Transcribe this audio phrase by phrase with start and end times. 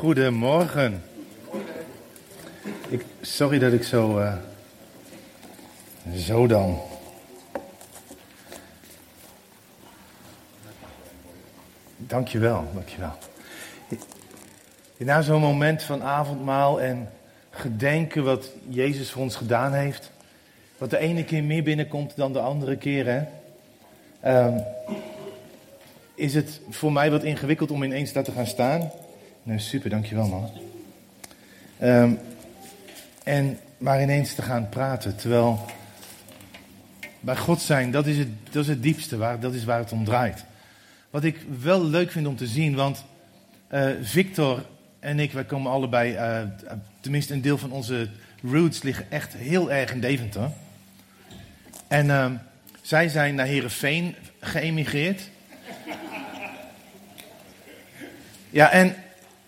[0.00, 1.02] Goedemorgen.
[2.88, 4.18] Ik, sorry dat ik zo.
[4.18, 4.34] Uh,
[6.16, 6.80] zo dan.
[11.96, 13.12] Dankjewel, dankjewel.
[14.96, 17.10] Na zo'n moment van avondmaal en
[17.50, 20.10] gedenken wat Jezus voor ons gedaan heeft.
[20.78, 23.22] Wat de ene keer meer binnenkomt dan de andere keer, hè.
[24.46, 24.64] Um,
[26.14, 28.90] is het voor mij wat ingewikkeld om ineens daar te gaan staan.
[29.50, 30.50] Nee, super, dankjewel man.
[31.82, 32.18] Um,
[33.24, 35.66] en maar ineens te gaan praten, terwijl
[37.20, 39.92] bij God zijn, dat is het, dat is het diepste, waar, dat is waar het
[39.92, 40.44] om draait.
[41.10, 43.04] Wat ik wel leuk vind om te zien, want
[43.72, 44.64] uh, Victor
[44.98, 46.42] en ik, wij komen allebei, uh,
[47.00, 48.08] tenminste een deel van onze
[48.42, 50.50] roots liggen echt heel erg in Deventer.
[51.88, 52.30] En uh,
[52.80, 55.28] zij zijn naar Herenveen geëmigreerd.
[58.50, 58.94] Ja, en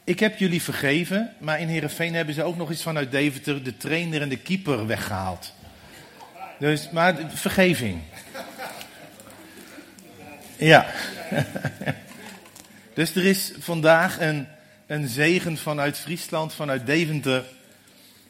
[0.05, 3.77] ik heb jullie vergeven, maar in Heerenveen hebben ze ook nog iets vanuit Deventer de
[3.77, 5.53] trainer en de keeper weggehaald.
[6.59, 8.01] Dus, maar vergeving.
[10.57, 10.87] Ja.
[12.95, 14.47] dus er is vandaag een,
[14.87, 17.45] een zegen vanuit Friesland, vanuit Deventer,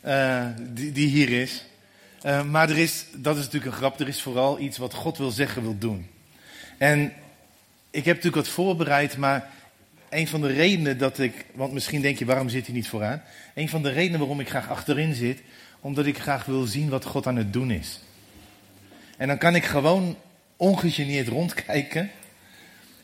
[0.04, 1.64] uh, die, die, hier is.
[2.26, 5.18] Uh, maar er is, dat is natuurlijk een grap, er is vooral iets wat God
[5.18, 6.10] wil zeggen, wil doen.
[6.78, 7.12] En
[7.90, 9.50] ik heb natuurlijk wat voorbereid, maar
[10.12, 13.22] een van de redenen dat ik, want misschien denk je, waarom zit hij niet vooraan?
[13.54, 15.42] Een van de redenen waarom ik graag achterin zit,
[15.80, 18.00] omdat ik graag wil zien wat God aan het doen is.
[19.16, 20.16] En dan kan ik gewoon
[20.56, 22.10] ongegeneerd rondkijken,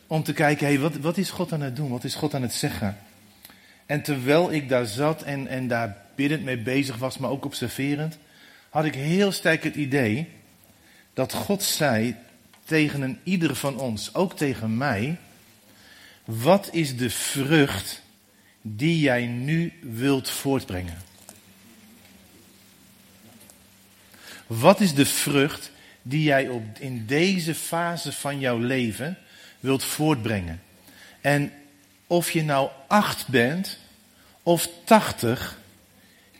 [0.07, 1.89] om te kijken, hé, wat, wat is God aan het doen?
[1.89, 2.97] Wat is God aan het zeggen?
[3.85, 8.17] En terwijl ik daar zat en, en daar biddend mee bezig was, maar ook observerend,
[8.69, 10.27] had ik heel sterk het idee
[11.13, 12.15] dat God zei
[12.65, 15.17] tegen een ieder van ons, ook tegen mij,
[16.29, 18.01] wat is de vrucht
[18.61, 20.97] die jij nu wilt voortbrengen?
[24.47, 29.17] Wat is de vrucht die jij op, in deze fase van jouw leven
[29.59, 30.61] wilt voortbrengen?
[31.21, 31.51] En
[32.07, 33.79] of je nou acht bent
[34.43, 35.59] of tachtig,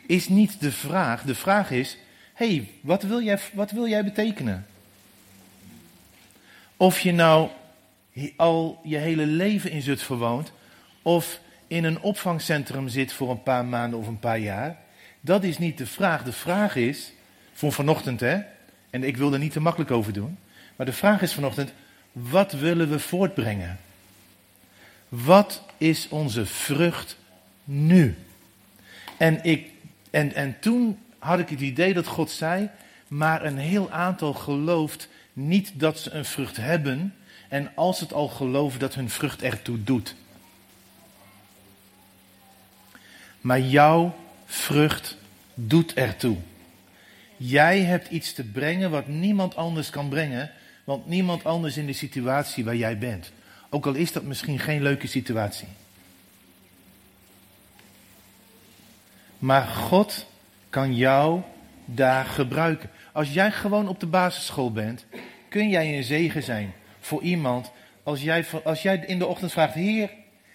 [0.07, 1.23] is niet de vraag.
[1.23, 1.97] De vraag is,
[2.33, 4.65] hé, hey, wat, wil jij, wat wil jij betekenen?
[6.77, 7.49] Of je nou
[8.35, 10.51] al je hele leven in Zutphen woont,
[11.01, 14.77] of in een opvangcentrum zit voor een paar maanden of een paar jaar.
[15.21, 16.23] Dat is niet de vraag.
[16.23, 17.13] De vraag is,
[17.53, 18.39] voor vanochtend hè,
[18.89, 20.37] en ik wil er niet te makkelijk over doen,
[20.75, 21.71] maar de vraag is vanochtend,
[22.11, 23.79] wat willen we voortbrengen?
[25.09, 27.17] Wat is onze vrucht
[27.63, 28.17] nu?
[29.17, 29.69] En, ik,
[30.09, 32.69] en, en toen had ik het idee dat God zei,
[33.07, 37.13] maar een heel aantal gelooft niet dat ze een vrucht hebben,
[37.49, 40.15] en als het al geloven dat hun vrucht ertoe doet.
[43.41, 44.15] Maar jouw
[44.45, 45.17] vrucht
[45.53, 46.37] doet ertoe.
[47.37, 50.51] Jij hebt iets te brengen wat niemand anders kan brengen,
[50.83, 53.31] want niemand anders in de situatie waar jij bent.
[53.69, 55.67] Ook al is dat misschien geen leuke situatie.
[59.39, 60.25] Maar God
[60.69, 61.41] kan jou
[61.85, 62.89] daar gebruiken.
[63.11, 65.05] Als jij gewoon op de basisschool bent,
[65.49, 66.73] kun jij een zegen zijn
[67.09, 67.71] voor iemand.
[68.03, 70.09] Als jij, als jij in de ochtend vraagt, Heer,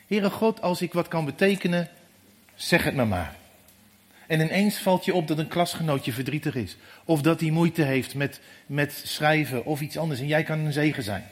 [0.06, 1.88] Heere God, als ik wat kan betekenen,
[2.54, 3.34] zeg het me maar.
[4.26, 6.76] En ineens valt je op dat een klasgenootje verdrietig is.
[7.04, 10.20] Of dat hij moeite heeft met, met schrijven of iets anders.
[10.20, 11.24] En jij kan een zegen zijn.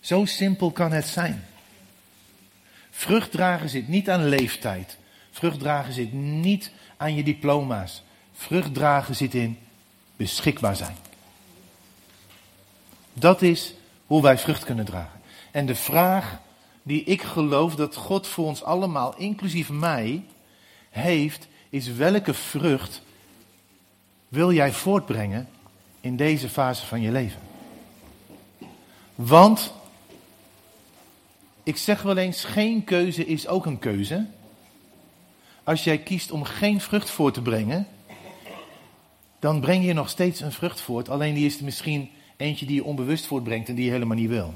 [0.00, 1.44] Zo simpel kan het zijn.
[2.90, 4.96] Vruchtdragen zit niet aan leeftijd.
[5.30, 8.02] Vruchtdragen zit niet aan je diploma's.
[8.32, 9.58] Vruchtdragen zit in
[10.16, 10.96] beschikbaar zijn.
[13.12, 13.74] Dat is
[14.10, 15.20] hoe wij vrucht kunnen dragen.
[15.50, 16.40] En de vraag
[16.82, 20.24] die ik geloof dat God voor ons allemaal, inclusief mij,
[20.88, 23.02] heeft, is welke vrucht
[24.28, 25.48] wil jij voortbrengen
[26.00, 27.40] in deze fase van je leven?
[29.14, 29.72] Want,
[31.62, 34.26] ik zeg wel eens, geen keuze is ook een keuze.
[35.64, 37.86] Als jij kiest om geen vrucht voor te brengen,
[39.38, 41.08] dan breng je nog steeds een vrucht voort.
[41.08, 44.54] Alleen die is misschien Eentje die je onbewust voortbrengt en die je helemaal niet wil.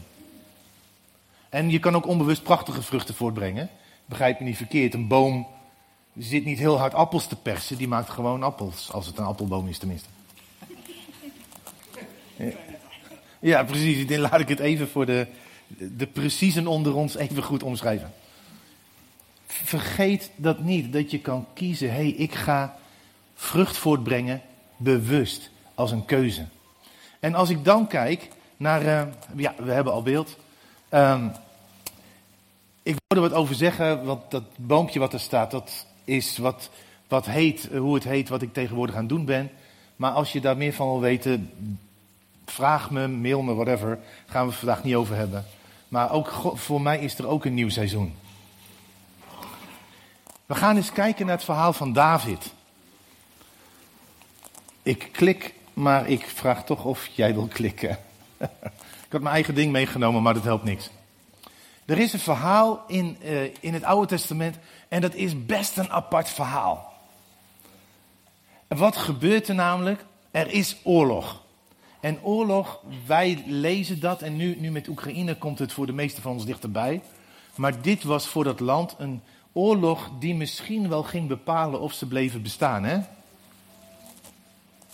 [1.49, 3.71] En je kan ook onbewust prachtige vruchten voortbrengen.
[4.07, 4.95] Begrijp me niet verkeerd.
[4.95, 5.47] Een boom
[6.17, 7.77] zit niet heel hard appels te persen.
[7.77, 8.93] Die maakt gewoon appels.
[8.93, 10.09] Als het een appelboom is tenminste.
[13.39, 14.07] Ja, precies.
[14.07, 15.27] Dan laat ik het even voor de,
[15.77, 18.13] de preciezen onder ons even goed omschrijven.
[19.47, 21.89] Vergeet dat niet, dat je kan kiezen.
[21.89, 22.77] Hé, hey, ik ga
[23.35, 24.43] vrucht voortbrengen
[24.77, 26.47] bewust als een keuze.
[27.25, 29.03] En als ik dan kijk naar, uh,
[29.37, 30.37] ja, we hebben al beeld.
[30.91, 31.33] Um,
[32.83, 36.71] ik wil er wat over zeggen, want dat boompje wat er staat, dat is wat,
[37.09, 39.51] wat heet, hoe het heet, wat ik tegenwoordig aan het doen ben.
[39.97, 41.51] Maar als je daar meer van wil weten,
[42.47, 43.99] vraag me, mail me, whatever.
[44.27, 45.45] Gaan we het vandaag niet over hebben.
[45.89, 48.17] Maar ook voor mij is er ook een nieuw seizoen.
[50.47, 52.53] We gaan eens kijken naar het verhaal van David.
[54.83, 57.99] Ik klik, maar ik vraag toch of jij wil klikken.
[59.07, 60.91] ik had mijn eigen ding meegenomen, maar dat helpt niks.
[61.85, 65.91] Er is een verhaal in, uh, in het Oude Testament en dat is best een
[65.91, 66.93] apart verhaal.
[68.69, 70.05] Wat gebeurt er namelijk?
[70.31, 71.43] Er is oorlog.
[72.01, 76.21] En oorlog, wij lezen dat en nu, nu met Oekraïne komt het voor de meeste
[76.21, 77.03] van ons dichterbij.
[77.55, 79.23] Maar dit was voor dat land een
[79.53, 82.85] oorlog die misschien wel ging bepalen of ze bleven bestaan.
[82.85, 82.99] Hè?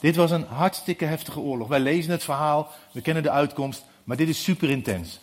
[0.00, 1.69] Dit was een hartstikke heftige oorlog.
[1.69, 5.20] Wij lezen het verhaal, we kennen de uitkomst, maar dit is super intens.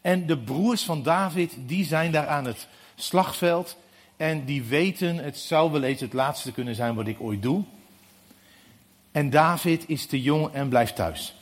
[0.00, 3.76] En de broers van David, die zijn daar aan het slagveld.
[4.16, 7.62] En die weten, het zou wel eens het laatste kunnen zijn wat ik ooit doe.
[9.12, 11.34] En David is te jong en blijft thuis.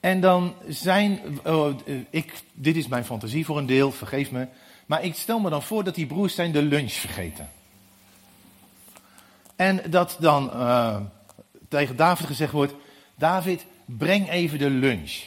[0.00, 1.74] En dan zijn, oh,
[2.10, 4.46] ik, dit is mijn fantasie voor een deel, vergeef me.
[4.86, 7.50] Maar ik stel me dan voor dat die broers zijn de lunch vergeten.
[9.58, 10.96] En dat dan uh,
[11.68, 12.74] tegen David gezegd wordt:
[13.14, 15.22] David, breng even de lunch.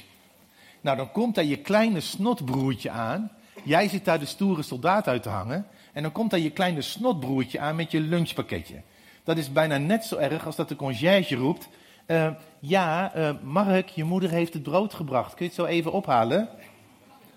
[0.82, 3.32] Nou, dan komt daar je kleine snotbroertje aan.
[3.64, 5.68] Jij zit daar de stoere soldaat uit te hangen.
[5.94, 8.82] En dan komt daar je kleine snotbroertje aan met je lunchpakketje.
[9.24, 11.68] Dat is bijna net zo erg als dat de conciërge roept.
[12.08, 12.30] Uh,
[12.60, 15.34] ja, uh, Mark, je moeder heeft het brood gebracht.
[15.34, 16.50] Kun je het zo even ophalen?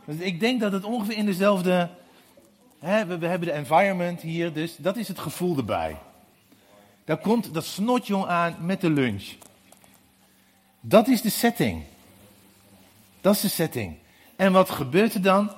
[0.05, 1.88] Dus ik denk dat het ongeveer in dezelfde.
[2.79, 5.97] Hè, we, we, hebben de environment hier, dus dat is het gevoel erbij.
[7.04, 9.24] Daar komt dat snotjong aan met de lunch.
[10.80, 11.82] Dat is de setting.
[13.20, 13.96] Dat is de setting.
[14.36, 15.50] En wat gebeurt er dan?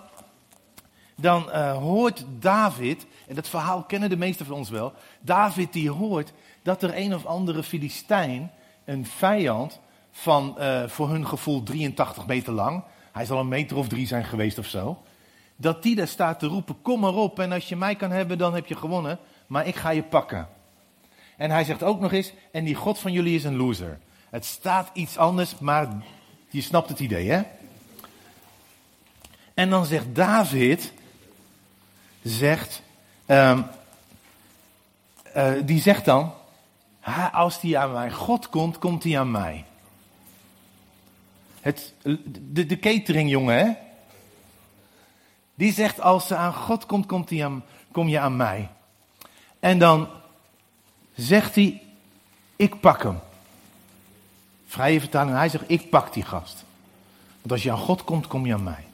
[1.17, 4.93] Dan uh, hoort David, en dat verhaal kennen de meesten van ons wel.
[5.21, 6.33] David die hoort
[6.63, 8.51] dat er een of andere Filistijn,
[8.85, 12.83] een vijand van uh, voor hun gevoel 83 meter lang,
[13.13, 15.03] hij zal een meter of drie zijn geweest of zo,
[15.57, 18.39] dat die daar staat te roepen, kom maar op en als je mij kan hebben
[18.39, 20.49] dan heb je gewonnen, maar ik ga je pakken.
[21.37, 23.99] En hij zegt ook nog eens, en die God van jullie is een loser.
[24.31, 25.89] Het staat iets anders, maar
[26.49, 27.43] je snapt het idee, hè?
[29.55, 30.93] En dan zegt David,
[32.23, 32.83] zegt,
[33.27, 33.67] um,
[35.37, 36.33] uh, die zegt dan,
[37.33, 39.65] als die aan mijn God komt, komt hij aan mij.
[41.61, 41.95] Het,
[42.53, 43.73] de, de cateringjongen, hè?
[45.55, 48.69] Die zegt, als ze aan God komt, komt hij aan, kom je aan mij.
[49.61, 50.09] En dan
[51.17, 51.83] zegt hij,
[52.57, 53.19] ik pak hem.
[54.67, 56.65] Vrije vertaling, hij zegt, ik pak die gast.
[57.41, 58.85] Want als je aan God komt, kom je aan mij.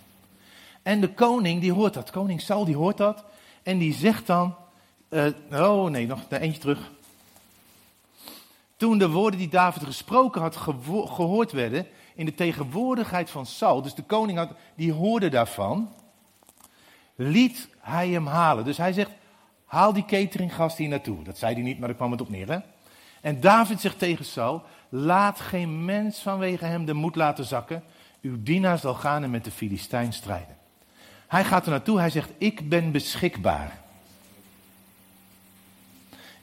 [0.83, 2.11] En de koning, die hoort dat.
[2.11, 3.25] Koning Saul, die hoort dat.
[3.63, 4.55] En die zegt dan,
[5.09, 6.91] uh, oh nee, nog eentje terug.
[8.77, 13.95] Toen de woorden die David gesproken had gehoord werden, in de tegenwoordigheid van Saul, dus
[13.95, 15.93] de koning had, die hoorde daarvan,
[17.15, 18.65] liet hij hem halen.
[18.65, 19.11] Dus hij zegt,
[19.73, 21.25] haal die cateringgast hier naartoe.
[21.25, 22.49] Dat zei hij niet, maar daar kwam het op neer.
[22.49, 22.59] Hè?
[23.21, 27.83] En David zegt tegen Saul, laat geen mens vanwege hem de moed laten zakken.
[28.23, 30.57] Uw dienaar zal gaan en met de Filistijn strijden.
[31.27, 33.81] Hij gaat er naartoe, hij zegt, ik ben beschikbaar.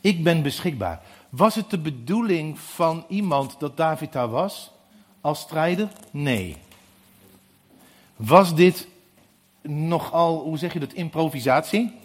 [0.01, 1.01] Ik ben beschikbaar.
[1.29, 4.71] Was het de bedoeling van iemand dat David daar was
[5.21, 5.89] als strijder?
[6.11, 6.57] Nee.
[8.15, 8.87] Was dit
[9.61, 11.97] nogal, hoe zeg je dat, improvisatie?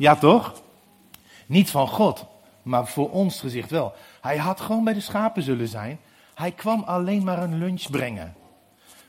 [0.00, 0.52] Ja toch?
[1.46, 2.24] Niet van God,
[2.62, 3.92] maar voor ons gezicht wel.
[4.20, 6.00] Hij had gewoon bij de schapen zullen zijn.
[6.34, 8.34] Hij kwam alleen maar een lunch brengen.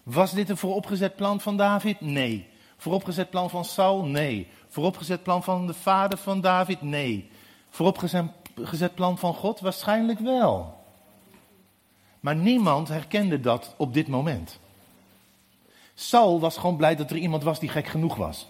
[0.03, 2.01] Was dit een vooropgezet plan van David?
[2.01, 2.48] Nee.
[2.77, 4.05] Vooropgezet plan van Saul?
[4.05, 4.48] Nee.
[4.67, 6.81] Vooropgezet plan van de vader van David?
[6.81, 7.29] Nee.
[7.69, 9.60] Vooropgezet plan van God?
[9.60, 10.77] Waarschijnlijk wel.
[12.19, 14.60] Maar niemand herkende dat op dit moment.
[15.95, 18.48] Saul was gewoon blij dat er iemand was die gek genoeg was.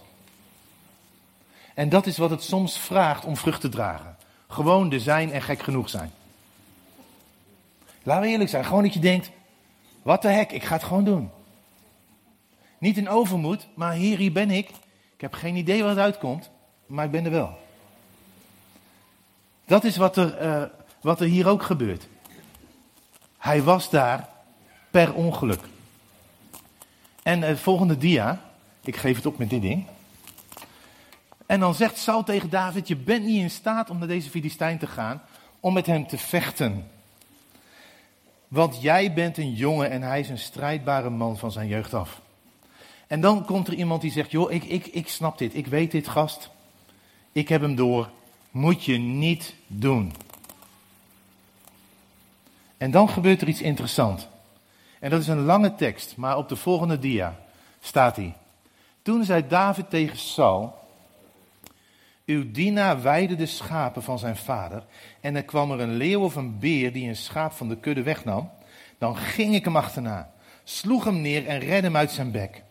[1.74, 4.16] En dat is wat het soms vraagt om vrucht te dragen.
[4.48, 6.12] Gewoon er zijn en gek genoeg zijn.
[8.04, 9.32] Laten we eerlijk zijn, gewoon dat je denkt,
[10.02, 11.30] wat de hek, ik ga het gewoon doen.
[12.78, 14.70] Niet in overmoed, maar hier, hier ben ik.
[15.16, 16.50] Ik heb geen idee wat uitkomt,
[16.86, 17.60] maar ik ben er wel.
[19.66, 20.64] Dat is wat er, uh,
[21.02, 22.08] wat er hier ook gebeurt.
[23.38, 24.30] Hij was daar
[24.92, 25.62] per ongeluk.
[27.24, 28.42] En het volgende dia,
[28.84, 29.86] ik geef het op met dit ding.
[31.52, 34.78] En dan zegt Saul tegen David: Je bent niet in staat om naar deze Filistijn
[34.78, 35.22] te gaan,
[35.60, 36.88] om met hem te vechten.
[38.48, 42.22] Want jij bent een jongen en hij is een strijdbare man van zijn jeugd af.
[43.08, 45.92] En dan komt er iemand die zegt, joh, ik, ik, ik snap dit, ik weet
[45.92, 46.50] dit gast.
[47.32, 48.10] Ik heb hem door,
[48.52, 50.14] moet je niet doen.
[52.78, 54.28] En dan gebeurt er iets interessants.
[55.00, 57.40] En dat is een lange tekst, maar op de volgende dia
[57.82, 58.34] staat hij.
[59.02, 60.80] Toen zei David tegen Saul,
[62.26, 64.84] uw dienaar weide de schapen van zijn vader
[65.20, 68.04] en er kwam er een leeuw of een beer die een schaap van de kudde
[68.04, 68.50] wegnam.
[68.98, 70.32] Dan ging ik hem achterna,
[70.64, 72.64] sloeg hem neer en redde hem uit zijn bek.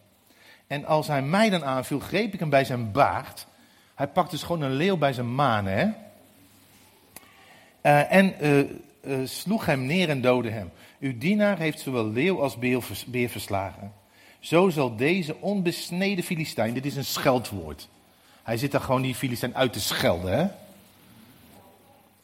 [0.67, 3.47] En als hij mij dan aanviel, greep ik hem bij zijn baard.
[3.95, 5.89] Hij pakte dus gewoon een leeuw bij zijn manen, hè.
[7.83, 10.71] Uh, en uh, uh, sloeg hem neer en doodde hem.
[11.01, 12.57] Uw dienaar heeft zowel leeuw als
[13.07, 13.93] beer verslagen.
[14.41, 17.89] Zo zal deze onbesneden Filistijn, dit is een scheldwoord.
[18.43, 20.39] Hij zit daar gewoon die Filistijn uit te schelden.
[20.39, 20.47] Hè?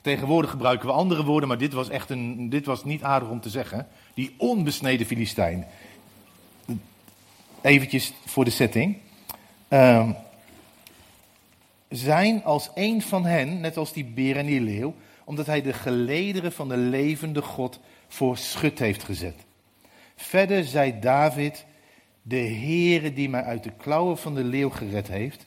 [0.01, 3.41] Tegenwoordig gebruiken we andere woorden, maar dit was echt een, dit was niet aardig om
[3.41, 3.89] te zeggen.
[4.15, 5.67] Die onbesneden Filistijn.
[7.61, 8.97] Eventjes voor de setting.
[9.69, 10.11] Uh,
[11.89, 14.95] zijn als een van hen, net als die beer en die leeuw,
[15.25, 19.45] omdat hij de gelederen van de levende God voor schut heeft gezet.
[20.17, 21.65] Verder zei David,
[22.23, 25.46] de Heere die mij uit de klauwen van de leeuw gered heeft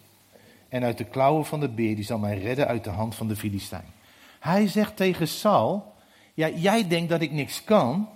[0.70, 3.28] en uit de klauwen van de beer, die zal mij redden uit de hand van
[3.28, 3.94] de Filistijn.
[4.40, 5.94] Hij zegt tegen Saul,
[6.34, 8.10] ja, jij denkt dat ik niks kan,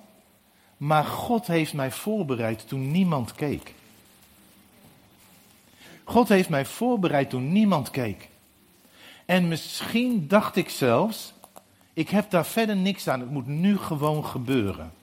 [0.78, 3.74] maar God heeft mij voorbereid toen niemand keek.
[6.04, 8.30] God heeft mij voorbereid toen niemand keek.
[9.26, 11.34] En misschien dacht ik zelfs,
[11.94, 14.94] ik heb daar verder niks aan, het moet nu gewoon gebeuren.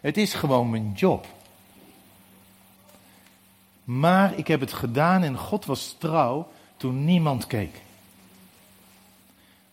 [0.00, 1.26] Het is gewoon mijn job.
[3.84, 6.48] Maar ik heb het gedaan en God was trouw
[6.80, 7.80] toen niemand keek.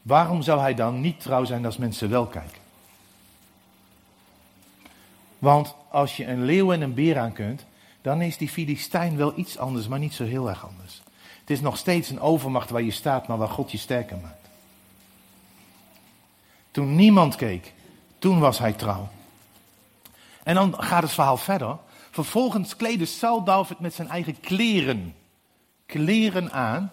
[0.01, 2.61] Waarom zou hij dan niet trouw zijn als mensen wel kijken?
[5.39, 7.65] Want als je een leeuw en een beer aan kunt,
[8.01, 11.01] dan is die Filistijn wel iets anders, maar niet zo heel erg anders.
[11.39, 14.49] Het is nog steeds een overmacht waar je staat, maar waar God je sterker maakt.
[16.71, 17.73] Toen niemand keek,
[18.19, 19.09] toen was hij trouw.
[20.43, 21.77] En dan gaat het verhaal verder.
[22.11, 25.15] Vervolgens kleedde Saul David met zijn eigen kleren,
[25.87, 26.91] kleren aan,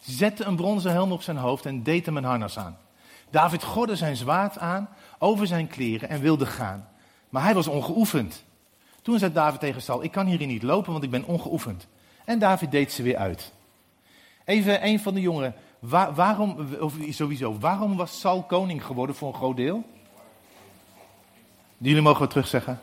[0.00, 2.78] zette een bronzen helm op zijn hoofd en deed hem een harnas aan.
[3.30, 6.88] David gordde zijn zwaard aan over zijn kleren en wilde gaan.
[7.28, 8.44] Maar hij was ongeoefend.
[9.02, 11.86] Toen zei David tegen Saul, ik kan hierin niet lopen, want ik ben ongeoefend.
[12.24, 13.52] En David deed ze weer uit.
[14.44, 15.54] Even een van de jongeren,
[16.14, 19.84] waarom, of sowieso, waarom was Saul koning geworden voor een groot deel?
[21.78, 22.80] Jullie mogen wat terugzeggen.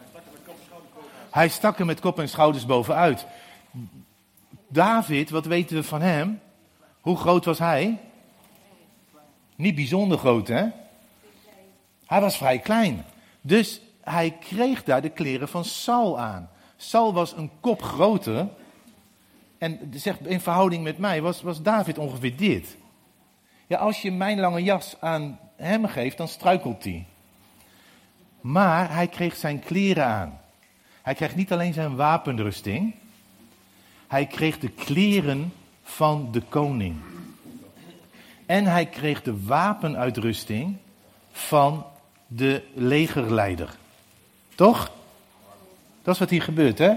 [1.29, 3.25] Hij stak er met kop en schouders bovenuit.
[4.67, 6.39] David, wat weten we van hem?
[7.01, 7.99] Hoe groot was hij?
[9.55, 10.65] Niet bijzonder groot, hè?
[12.05, 13.05] Hij was vrij klein.
[13.41, 16.49] Dus hij kreeg daar de kleren van Saul aan.
[16.77, 18.47] Saul was een kop groter.
[19.57, 22.77] En zegt in verhouding met mij was, was David ongeveer dit.
[23.67, 27.05] Ja, als je mijn lange jas aan hem geeft, dan struikelt hij.
[28.41, 30.39] Maar hij kreeg zijn kleren aan.
[31.01, 32.95] Hij kreeg niet alleen zijn wapenrusting,
[34.07, 36.95] hij kreeg de kleren van de koning.
[38.45, 40.77] En hij kreeg de wapenuitrusting
[41.31, 41.85] van
[42.27, 43.77] de legerleider.
[44.55, 44.91] Toch?
[46.03, 46.93] Dat is wat hier gebeurt, hè?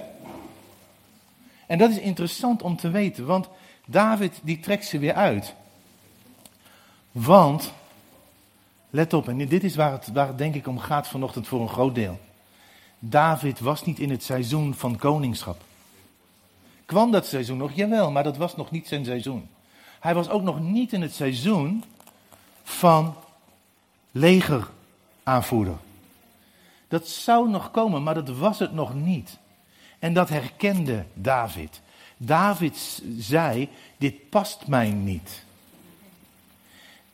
[1.67, 3.49] En dat is interessant om te weten, want
[3.87, 5.55] David die trekt ze weer uit.
[7.13, 7.73] Want,
[8.91, 11.61] let op, en dit is waar het, waar het denk ik om gaat vanochtend voor
[11.61, 12.21] een groot deel.
[12.99, 15.61] David was niet in het seizoen van koningschap.
[16.91, 17.73] Kwam dat seizoen nog?
[17.73, 19.49] Jawel, maar dat was nog niet zijn seizoen.
[20.01, 21.85] Hij was ook nog niet in het seizoen
[22.63, 23.15] van
[24.11, 25.77] legeraanvoerder.
[26.89, 29.39] Dat zou nog komen, maar dat was het nog niet.
[29.99, 31.81] En dat herkende David.
[32.17, 35.45] David zei: Dit past mij niet.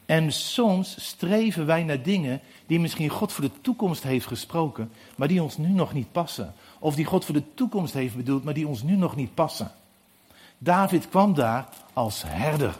[0.06, 5.28] En soms streven wij naar dingen die misschien God voor de toekomst heeft gesproken, maar
[5.28, 6.54] die ons nu nog niet passen.
[6.86, 9.70] Of die God voor de toekomst heeft bedoeld, maar die ons nu nog niet passen.
[10.58, 12.76] David kwam daar als herder.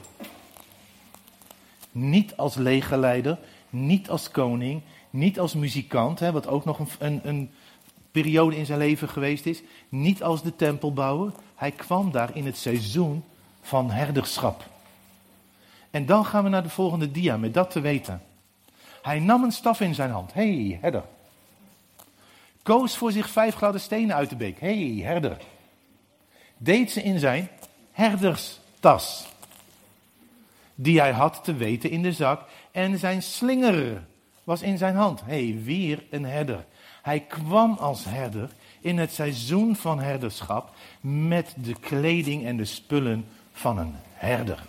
[1.93, 3.39] Niet als legerleider,
[3.71, 7.51] niet als koning, niet als muzikant, hè, wat ook nog een, een, een
[8.11, 9.63] periode in zijn leven geweest is.
[9.89, 11.33] Niet als de tempelbouwer.
[11.55, 13.25] Hij kwam daar in het seizoen
[13.61, 14.65] van herderschap.
[15.91, 18.23] En dan gaan we naar de volgende dia, met dat te weten.
[19.03, 20.33] Hij nam een staf in zijn hand.
[20.33, 21.05] Hey, herder.
[22.67, 24.61] Koos voor zich vijf gladde stenen uit de beek.
[24.61, 25.37] Hey, herder.
[26.57, 27.49] Deed ze in zijn
[27.93, 29.27] herderstas.
[30.75, 32.43] Die hij had te weten in de zak.
[32.71, 34.07] En zijn slinger
[34.45, 35.21] was in zijn hand.
[35.25, 36.65] Hey, weer een herder.
[37.03, 43.27] Hij kwam als herder in het seizoen van herderschap met de kleding en de spullen
[43.53, 44.67] van een herder.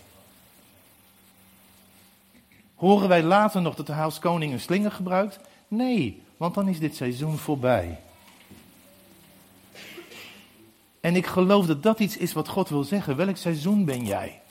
[2.75, 5.39] Horen wij later nog dat de haalskoning een slinger gebruikt?
[5.67, 7.99] Nee, want dan is dit seizoen voorbij.
[10.99, 13.15] En ik geloof dat dat iets is wat God wil zeggen.
[13.15, 14.41] Welk seizoen ben jij?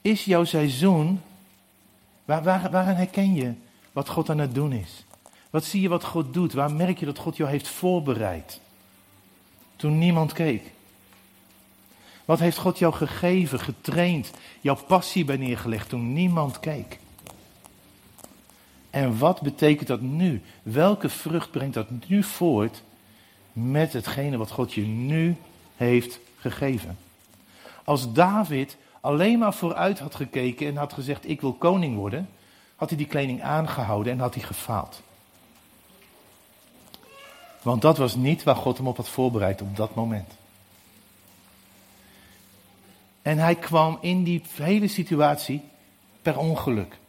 [0.00, 1.20] Is jouw seizoen,
[2.24, 3.52] waar, waar, waaraan herken je
[3.92, 5.04] wat God aan het doen is?
[5.50, 6.52] Wat zie je wat God doet?
[6.52, 8.60] Waar merk je dat God jou heeft voorbereid?
[9.76, 10.70] Toen niemand keek.
[12.24, 16.98] Wat heeft God jou gegeven, getraind, jouw passie bij neergelegd toen niemand keek?
[18.92, 20.42] En wat betekent dat nu?
[20.62, 22.82] Welke vrucht brengt dat nu voort
[23.52, 25.36] met hetgene wat God je nu
[25.76, 26.98] heeft gegeven?
[27.84, 32.28] Als David alleen maar vooruit had gekeken en had gezegd: Ik wil koning worden,
[32.76, 35.02] had hij die kleding aangehouden en had hij gefaald.
[37.62, 40.32] Want dat was niet waar God hem op had voorbereid op dat moment.
[43.22, 45.62] En hij kwam in die hele situatie
[46.22, 47.00] per ongeluk.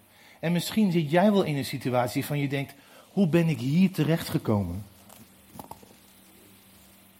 [0.43, 2.73] En misschien zit jij wel in een situatie van je denkt,
[3.11, 4.85] hoe ben ik hier terechtgekomen?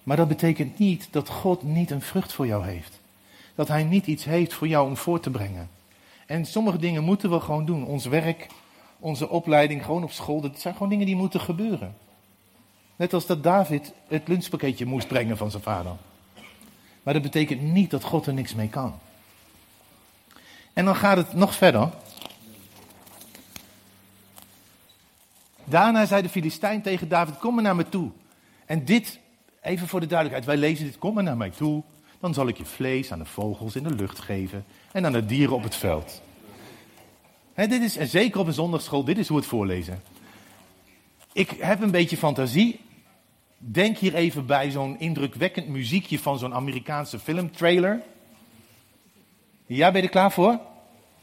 [0.03, 2.99] Maar dat betekent niet dat God niet een vrucht voor jou heeft.
[3.55, 5.69] Dat hij niet iets heeft voor jou om voor te brengen.
[6.25, 7.85] En sommige dingen moeten we gewoon doen.
[7.85, 8.47] Ons werk,
[8.99, 10.41] onze opleiding, gewoon op school.
[10.41, 11.95] Dat zijn gewoon dingen die moeten gebeuren.
[12.95, 15.95] Net als dat David het lunchpakketje moest brengen van zijn vader.
[17.03, 18.93] Maar dat betekent niet dat God er niks mee kan.
[20.73, 21.89] En dan gaat het nog verder.
[25.73, 28.11] Daarna zei de Filistijn tegen David: Kom maar naar me toe.
[28.65, 29.19] En dit,
[29.61, 31.83] even voor de duidelijkheid, wij lezen dit: Kom maar naar mij toe.
[32.19, 35.25] Dan zal ik je vlees aan de vogels in de lucht geven en aan de
[35.25, 36.21] dieren op het veld.
[37.55, 40.01] dit is, en zeker op een zondagschool, dit is hoe het voorlezen.
[41.31, 42.79] Ik heb een beetje fantasie.
[43.57, 48.01] Denk hier even bij zo'n indrukwekkend muziekje van zo'n Amerikaanse filmtrailer.
[49.65, 50.59] Ja, ben je er klaar voor?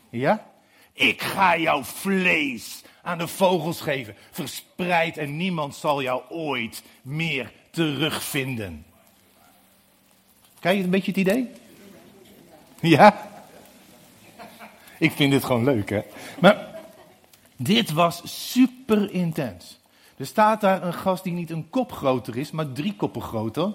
[0.08, 0.46] Ja?
[0.92, 7.52] Ik ga jouw vlees aan de vogels geven, verspreid en niemand zal jou ooit meer
[7.70, 8.84] terugvinden.
[10.58, 11.50] Krijg je een beetje het idee?
[12.80, 13.28] Ja?
[14.98, 16.00] Ik vind dit gewoon leuk, hè?
[16.40, 16.68] Maar
[17.56, 19.78] dit was super intens.
[20.16, 23.72] Er staat daar een gast die niet een kop groter is, maar drie koppen groter.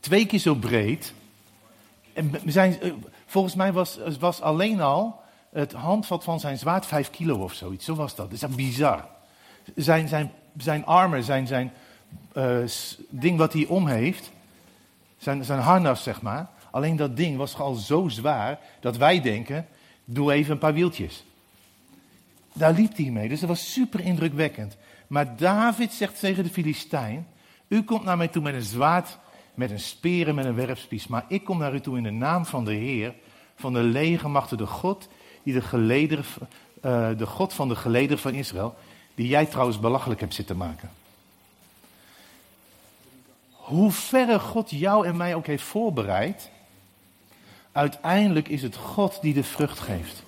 [0.00, 1.14] Twee keer zo breed.
[2.12, 2.92] En zijn, eh,
[3.26, 5.20] volgens mij was, was alleen al
[5.52, 7.84] het handvat van zijn zwaard vijf kilo of zoiets.
[7.84, 8.30] Zo was dat.
[8.30, 9.08] Dat is bizar.
[9.74, 11.72] Zijn, zijn, zijn armen, zijn, zijn
[12.32, 12.58] uh,
[13.08, 14.30] ding wat hij om heeft,
[15.18, 16.48] zijn, zijn harnas zeg maar.
[16.70, 19.66] Alleen dat ding was al zo zwaar dat wij denken,
[20.04, 21.24] doe even een paar wieltjes.
[22.52, 24.76] Daar liep hij mee, dus dat was super indrukwekkend.
[25.06, 27.26] Maar David zegt tegen de Filistijn:
[27.68, 29.18] U komt naar mij toe met een zwaard,
[29.54, 31.06] met een speer en met een werpspies.
[31.06, 33.14] Maar ik kom naar u toe in de naam van de Heer,
[33.56, 35.08] van de legermachten, de God,
[35.48, 36.26] die de, geleder,
[36.84, 38.74] uh, de God van de gelederen van Israël,
[39.14, 40.90] die jij trouwens belachelijk hebt zitten maken.
[43.50, 46.50] Hoe verre God jou en mij ook heeft voorbereid,
[47.72, 50.22] uiteindelijk is het God die de vrucht geeft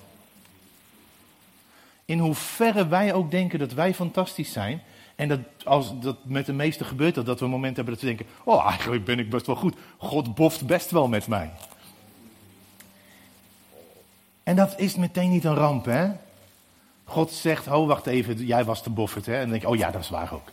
[2.11, 4.81] in hoeverre wij ook denken dat wij fantastisch zijn.
[5.15, 8.03] En dat als dat met de meesten gebeurt dat, dat we een moment hebben dat
[8.03, 9.75] we denken, oh eigenlijk ben ik best wel goed.
[9.97, 11.51] God boft best wel met mij.
[14.43, 16.11] En dat is meteen niet een ramp, hè?
[17.03, 19.33] God zegt, oh wacht even, jij was de boffert, hè?
[19.33, 20.51] En dan denk je, oh ja, dat is waar ook.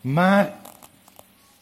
[0.00, 0.54] Maar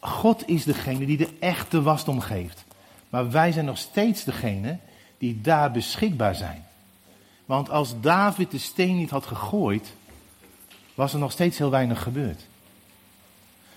[0.00, 2.64] God is degene die de echte wasdom geeft.
[3.08, 4.78] Maar wij zijn nog steeds degene
[5.18, 6.66] die daar beschikbaar zijn.
[7.44, 9.92] Want als David de steen niet had gegooid,
[10.94, 12.46] was er nog steeds heel weinig gebeurd.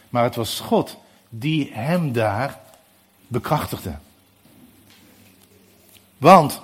[0.09, 0.97] Maar het was God
[1.29, 2.59] die hem daar
[3.27, 3.95] bekrachtigde.
[6.17, 6.61] Want,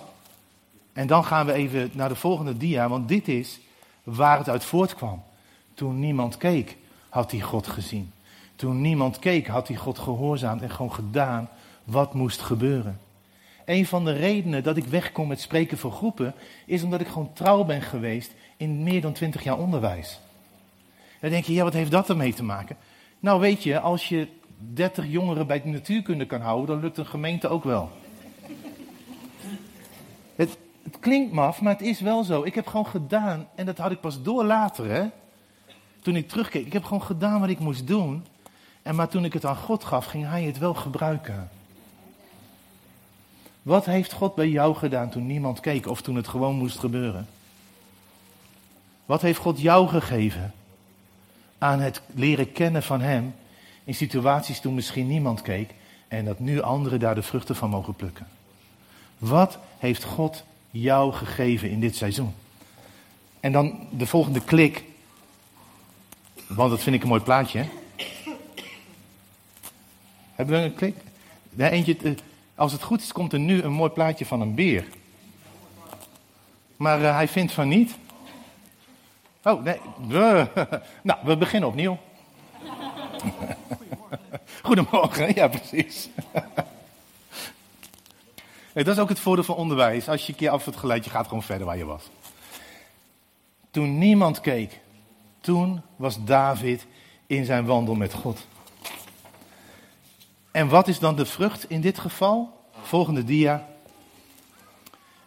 [0.94, 3.60] en dan gaan we even naar de volgende dia, want dit is
[4.04, 5.24] waar het uit voortkwam.
[5.74, 6.78] Toen niemand keek,
[7.10, 8.12] had hij God gezien.
[8.56, 11.50] Toen niemand keek, had hij God gehoorzaamd en gewoon gedaan
[11.84, 13.00] wat moest gebeuren.
[13.66, 16.34] Een van de redenen dat ik wegkom met spreken voor groepen,
[16.66, 20.20] is omdat ik gewoon trouw ben geweest in meer dan twintig jaar onderwijs.
[21.20, 22.78] Dan denk je, ja, wat heeft dat ermee te maken?
[23.20, 27.06] Nou, weet je, als je 30 jongeren bij de natuurkunde kan houden, dan lukt een
[27.06, 27.92] gemeente ook wel.
[30.41, 32.43] Het, het klinkt maf, maar het is wel zo.
[32.43, 35.06] Ik heb gewoon gedaan, en dat had ik pas door later, hè.
[36.01, 38.25] Toen ik terugkeek, ik heb gewoon gedaan wat ik moest doen.
[38.82, 41.49] En maar toen ik het aan God gaf, ging hij het wel gebruiken.
[43.62, 47.27] Wat heeft God bij jou gedaan toen niemand keek of toen het gewoon moest gebeuren?
[49.06, 50.54] Wat heeft God jou gegeven
[51.58, 53.36] aan het leren kennen van Hem
[53.84, 55.73] in situaties toen misschien niemand keek
[56.08, 58.27] en dat nu anderen daar de vruchten van mogen plukken.
[59.22, 62.34] Wat heeft God jou gegeven in dit seizoen?
[63.40, 64.84] En dan de volgende klik,
[66.48, 67.66] want dat vind ik een mooi plaatje.
[70.32, 70.96] Hebben we een klik?
[71.58, 72.12] Eentje, eh,
[72.56, 74.86] als het goed is, komt er nu een mooi plaatje van een beer.
[76.78, 77.96] Maar uh, hij vindt van niet.
[79.44, 79.80] Oh, nee.
[81.02, 81.98] nou, we beginnen opnieuw.
[84.64, 86.10] Goedemorgen, ja precies.
[88.74, 90.10] dat is ook het voordeel van onderwijs.
[90.10, 92.10] Als je een keer af het geluid, je gaat gewoon verder waar je was.
[93.72, 94.80] Toen niemand keek,
[95.42, 96.86] toen was David
[97.28, 98.48] in zijn wandel met God.
[100.52, 102.60] En wat is dan de vrucht in dit geval?
[102.82, 103.68] Volgende dia.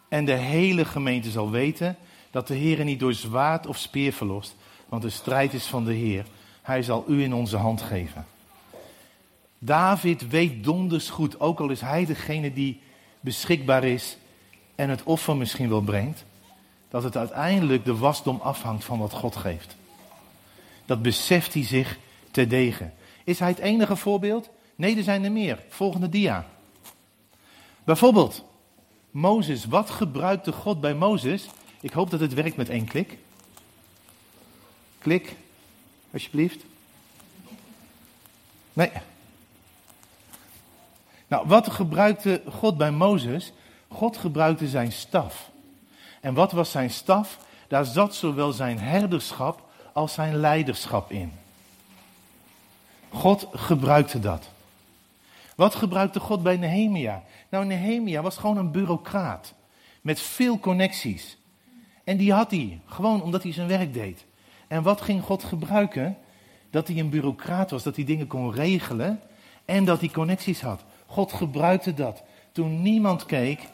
[0.07, 1.97] En de hele gemeente zal weten
[2.31, 4.55] dat de Heer niet door zwaard of speer verlost,
[4.89, 6.25] want de strijd is van de Heer.
[6.61, 8.25] Hij zal u in onze hand geven.
[9.59, 12.81] David weet donders goed, ook al is hij degene die
[13.25, 14.17] beschikbaar is
[14.75, 16.23] en het offer misschien wel brengt,
[16.89, 19.75] dat het uiteindelijk de wasdom afhangt van wat God geeft.
[20.85, 21.97] Dat beseft hij zich
[22.31, 22.93] te degen.
[23.23, 24.49] Is hij het enige voorbeeld?
[24.75, 25.63] Nee, er zijn er meer.
[25.69, 26.47] Volgende dia.
[27.83, 28.43] Bijvoorbeeld,
[29.11, 29.65] Mozes.
[29.65, 31.47] Wat gebruikte God bij Mozes?
[31.81, 33.17] Ik hoop dat het werkt met één klik.
[34.99, 35.35] Klik,
[36.11, 36.63] alsjeblieft.
[38.73, 38.91] Nee.
[41.27, 43.53] Nou, wat gebruikte God bij Mozes?
[43.87, 45.51] God gebruikte zijn staf.
[46.21, 47.39] En wat was zijn staf?
[47.67, 49.61] Daar zat zowel zijn herderschap
[49.93, 51.31] als zijn leiderschap in.
[53.09, 54.49] God gebruikte dat.
[55.55, 57.23] Wat gebruikte God bij Nehemia?
[57.49, 59.53] Nou, Nehemia was gewoon een bureaucraat.
[60.01, 61.37] Met veel connecties.
[62.03, 64.25] En die had hij, gewoon omdat hij zijn werk deed.
[64.67, 66.17] En wat ging God gebruiken?
[66.69, 69.21] Dat hij een bureaucraat was, dat hij dingen kon regelen
[69.65, 70.83] en dat hij connecties had.
[71.05, 72.23] God gebruikte dat.
[72.51, 73.67] Toen niemand keek,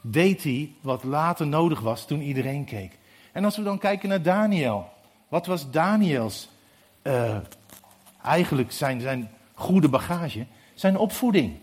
[0.00, 2.98] deed hij wat later nodig was toen iedereen keek.
[3.32, 4.88] En als we dan kijken naar Daniel.
[5.28, 6.48] Wat was Daniels
[7.02, 7.36] uh,
[8.22, 10.46] eigenlijk zijn, zijn goede bagage?
[10.74, 11.56] Zijn opvoeding.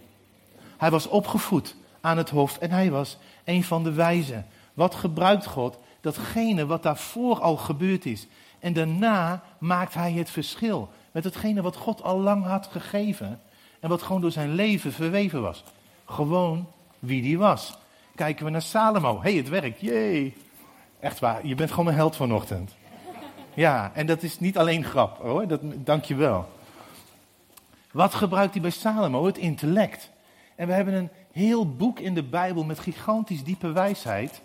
[0.77, 4.45] Hij was opgevoed aan het hof en hij was een van de wijzen.
[4.73, 5.77] Wat gebruikt God?
[6.01, 8.27] Datgene wat daarvoor al gebeurd is.
[8.59, 13.41] En daarna maakt hij het verschil met hetgene wat God al lang had gegeven.
[13.83, 15.63] En wat gewoon door zijn leven verweven was.
[16.05, 16.67] Gewoon
[16.99, 17.77] wie die was.
[18.15, 19.21] Kijken we naar Salomo.
[19.21, 19.79] Hey, het werkt.
[19.79, 20.33] Jee.
[20.99, 22.75] Echt waar, je bent gewoon een held vanochtend.
[23.53, 26.49] Ja, en dat is niet alleen grap hoor, dat, dank je wel.
[27.91, 29.25] Wat gebruikt hij bij Salomo?
[29.25, 30.09] Het intellect.
[30.55, 34.41] En we hebben een heel boek in de Bijbel met gigantisch diepe wijsheid.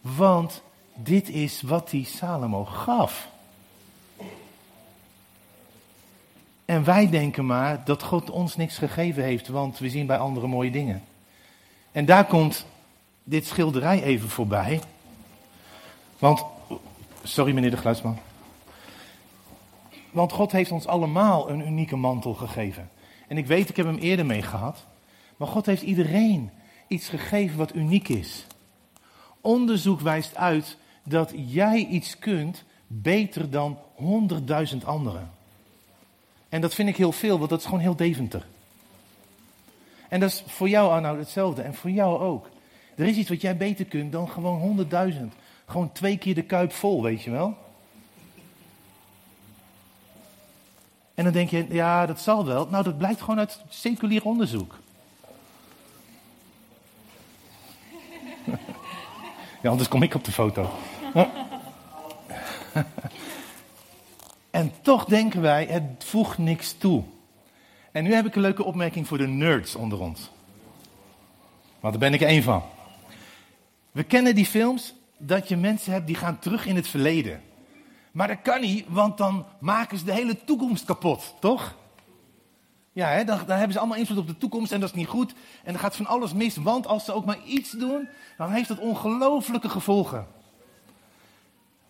[0.00, 0.62] Want
[0.94, 3.28] dit is wat die Salomo gaf.
[6.64, 10.48] En wij denken maar dat God ons niks gegeven heeft, want we zien bij anderen
[10.48, 11.02] mooie dingen.
[11.92, 12.66] En daar komt
[13.24, 14.80] dit schilderij even voorbij.
[16.18, 16.44] Want,
[17.22, 18.18] sorry meneer de geluidsman.
[20.10, 22.90] Want God heeft ons allemaal een unieke mantel gegeven.
[23.28, 24.84] En ik weet, ik heb hem eerder mee gehad.
[25.36, 26.50] Maar God heeft iedereen
[26.88, 28.46] iets gegeven wat uniek is.
[29.40, 35.30] Onderzoek wijst uit dat jij iets kunt beter dan honderdduizend anderen.
[36.54, 38.46] En dat vind ik heel veel, want dat is gewoon heel Deventer.
[40.08, 41.62] En dat is voor jou, Arnoud, hetzelfde.
[41.62, 42.48] En voor jou ook.
[42.96, 45.34] Er is iets wat jij beter kunt dan gewoon honderdduizend.
[45.66, 47.56] Gewoon twee keer de kuip vol, weet je wel.
[51.14, 52.68] En dan denk je, ja, dat zal wel.
[52.68, 54.78] Nou, dat blijkt gewoon uit seculier onderzoek.
[59.62, 60.70] Ja, anders kom ik op de foto.
[64.54, 67.02] en toch denken wij, het voegt niks toe.
[67.92, 70.30] En nu heb ik een leuke opmerking voor de nerds onder ons.
[71.80, 72.62] Want daar ben ik één van.
[73.90, 77.42] We kennen die films dat je mensen hebt die gaan terug in het verleden.
[78.12, 81.74] Maar dat kan niet, want dan maken ze de hele toekomst kapot, toch?
[82.92, 85.06] Ja, hè, dan, dan, hebben ze allemaal invloed op de toekomst en dat is niet
[85.06, 85.34] goed.
[85.64, 88.68] En dan gaat van alles mis, want als ze ook maar iets doen, dan heeft
[88.68, 90.26] dat ongelooflijke gevolgen.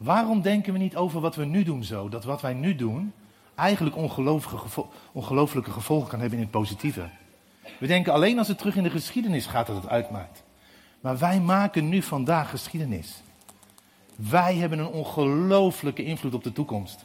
[0.04, 2.08] Waarom denken we niet over wat we nu doen zo?
[2.08, 3.12] Dat wat wij nu doen
[3.54, 3.96] eigenlijk
[5.12, 7.08] ongelooflijke gevolgen kan hebben in het positieve.
[7.78, 10.42] We denken alleen als het terug in de geschiedenis gaat dat het uitmaakt.
[11.00, 13.22] Maar wij maken nu vandaag geschiedenis.
[14.16, 17.04] Wij hebben een ongelooflijke invloed op de toekomst.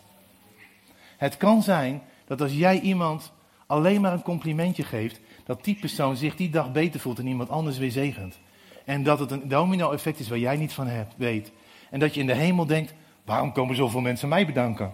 [1.18, 3.32] Het kan zijn dat als jij iemand
[3.66, 7.50] alleen maar een complimentje geeft, dat die persoon zich die dag beter voelt en iemand
[7.50, 8.38] anders weer zegent.
[8.86, 11.52] En dat het een domino-effect is waar jij niet van hebt, weet.
[11.90, 12.94] En dat je in de hemel denkt,
[13.26, 14.94] waarom komen zoveel mensen mij bedanken?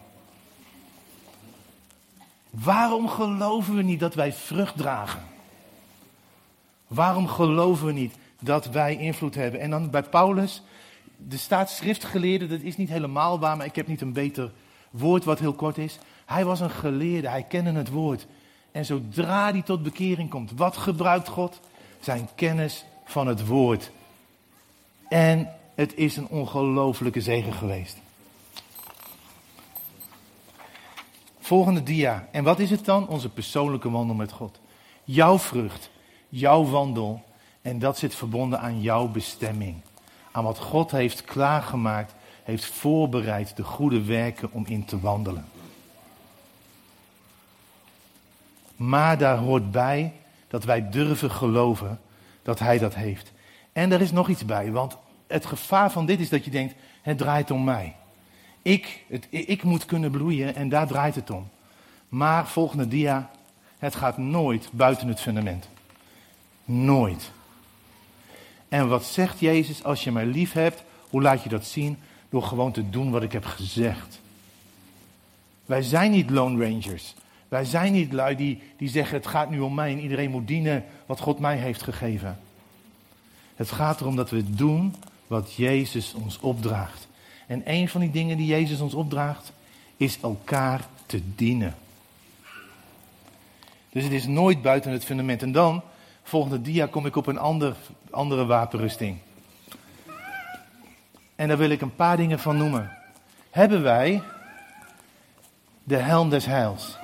[2.49, 5.21] Waarom geloven we niet dat wij vrucht dragen?
[6.87, 9.59] Waarom geloven we niet dat wij invloed hebben?
[9.59, 10.61] En dan bij Paulus,
[11.17, 14.51] de staat schriftgeleerde, dat is niet helemaal waar, maar ik heb niet een beter
[14.91, 15.99] woord wat heel kort is.
[16.25, 18.27] Hij was een geleerde, hij kende het woord.
[18.71, 21.59] En zodra hij tot bekering komt, wat gebruikt God?
[21.99, 23.91] Zijn kennis van het woord.
[25.09, 27.97] En het is een ongelofelijke zegen geweest.
[31.39, 32.27] Volgende dia.
[32.31, 33.07] En wat is het dan?
[33.07, 34.59] Onze persoonlijke wandel met God.
[35.03, 35.89] Jouw vrucht,
[36.29, 37.23] jouw wandel.
[37.61, 39.75] En dat zit verbonden aan jouw bestemming.
[40.31, 45.45] Aan wat God heeft klaargemaakt, heeft voorbereid de goede werken om in te wandelen.
[48.75, 50.13] Maar daar hoort bij
[50.47, 51.99] dat wij durven geloven
[52.43, 53.31] dat Hij dat heeft.
[53.73, 56.73] En er is nog iets bij, want het gevaar van dit is dat je denkt,
[57.01, 57.95] het draait om mij.
[58.61, 61.47] Ik, het, ik moet kunnen bloeien en daar draait het om.
[62.09, 63.29] Maar volgende dia,
[63.77, 65.69] het gaat nooit buiten het fundament.
[66.65, 67.31] Nooit.
[68.69, 71.97] En wat zegt Jezus, als je mij lief hebt, hoe laat je dat zien?
[72.29, 74.21] Door gewoon te doen wat ik heb gezegd.
[75.65, 77.15] Wij zijn niet Lone Rangers.
[77.47, 80.47] Wij zijn niet lui die, die zeggen het gaat nu om mij en iedereen moet
[80.47, 82.39] dienen wat God mij heeft gegeven.
[83.55, 84.95] Het gaat erom dat we doen
[85.27, 87.07] wat Jezus ons opdraagt.
[87.47, 89.51] En een van die dingen die Jezus ons opdraagt
[89.97, 91.75] is elkaar te dienen.
[93.89, 95.41] Dus het is nooit buiten het fundament.
[95.41, 95.81] En dan,
[96.23, 97.75] volgende dia, kom ik op een ander,
[98.09, 99.17] andere wapenrusting.
[101.35, 102.91] En daar wil ik een paar dingen van noemen.
[103.49, 104.21] Hebben wij
[105.83, 106.97] de helm des heils?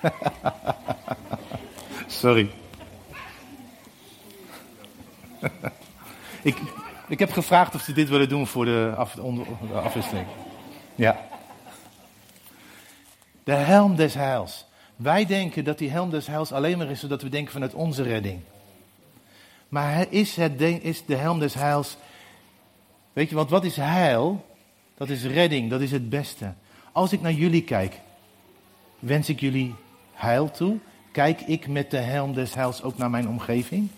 [2.06, 2.50] Sorry.
[6.42, 6.56] ik,
[7.08, 10.26] ik heb gevraagd of ze dit willen doen voor de, af, de afwisseling.
[10.94, 11.26] Ja.
[13.44, 14.66] De helm des heils.
[14.96, 18.02] Wij denken dat die helm des heils alleen maar is zodat we denken vanuit onze
[18.02, 18.40] redding.
[19.68, 21.96] Maar is, het, is de helm des heils.
[23.12, 24.44] Weet je, want wat is heil?
[24.96, 26.52] Dat is redding, dat is het beste.
[26.92, 28.00] Als ik naar jullie kijk,
[28.98, 29.74] wens ik jullie
[30.12, 30.78] heil toe?
[31.12, 33.88] Kijk ik met de helm des heils ook naar mijn omgeving?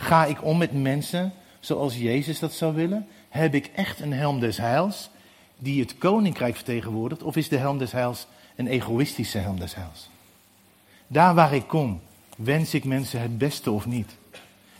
[0.00, 3.06] Ga ik om met mensen zoals Jezus dat zou willen?
[3.28, 5.10] Heb ik echt een helm des heils
[5.58, 7.22] die het koninkrijk vertegenwoordigt?
[7.22, 10.08] Of is de helm des heils een egoïstische helm des heils?
[11.06, 12.00] Daar waar ik kom,
[12.36, 14.16] wens ik mensen het beste of niet?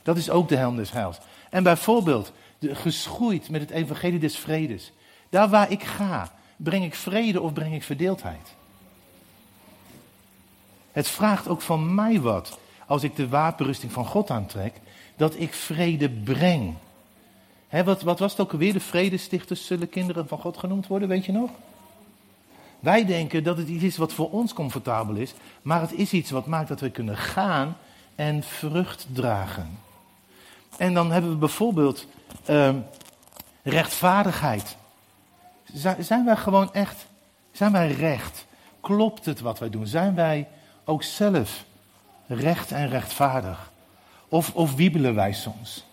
[0.03, 1.19] Dat is ook de helm des heils.
[1.51, 4.93] En bijvoorbeeld, de, geschoeid met het evangelie des vredes.
[5.29, 8.55] Daar waar ik ga, breng ik vrede of breng ik verdeeldheid?
[10.93, 14.81] Het vraagt ook van mij wat, als ik de wapenrusting van God aantrek,
[15.21, 16.75] dat ik vrede breng.
[17.85, 18.73] wat, wat, was het ook alweer?
[18.73, 21.51] De vredestichters zullen kinderen van God genoemd worden, weet je nog?
[22.79, 26.31] Wij denken dat het iets is wat voor ons comfortabel is, maar het is iets
[26.31, 27.77] wat maakt dat we kunnen gaan
[28.15, 29.79] en vrucht dragen.
[30.77, 32.07] En dan hebben we bijvoorbeeld
[32.51, 32.75] uh,
[33.63, 34.77] rechtvaardigheid.
[35.99, 37.07] Zijn wij gewoon echt,
[37.53, 38.47] zijn wij recht?
[38.81, 39.87] Klopt het wat wij doen?
[39.87, 40.49] Zijn wij
[40.85, 41.65] ook zelf
[42.27, 43.70] recht en rechtvaardig?
[44.31, 45.85] Of, of wiebelen wij soms?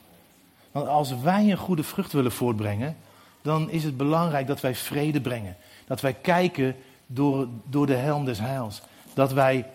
[0.71, 2.97] Want als wij een goede vrucht willen voortbrengen,
[3.41, 5.57] dan is het belangrijk dat wij vrede brengen.
[5.87, 8.81] Dat wij kijken door, door de helm des heils.
[9.13, 9.65] Dat wij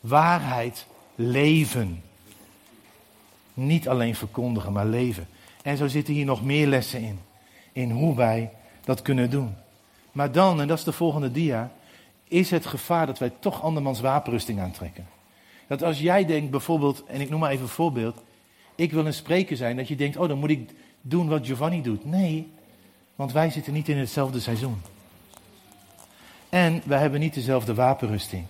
[0.00, 2.02] waarheid leven.
[3.54, 5.28] Niet alleen verkondigen, maar leven.
[5.62, 7.18] En zo zitten hier nog meer lessen in.
[7.72, 8.50] In hoe wij
[8.84, 9.54] dat kunnen doen.
[10.12, 11.72] Maar dan, en dat is de volgende dia,
[12.24, 15.06] is het gevaar dat wij toch andermans wapenrusting aantrekken.
[15.66, 18.22] Dat als jij denkt bijvoorbeeld, en ik noem maar even een voorbeeld,
[18.74, 21.82] ik wil een spreker zijn, dat je denkt, oh dan moet ik doen wat Giovanni
[21.82, 22.04] doet.
[22.04, 22.52] Nee,
[23.16, 24.80] want wij zitten niet in hetzelfde seizoen.
[26.48, 28.44] En wij hebben niet dezelfde wapenrusting.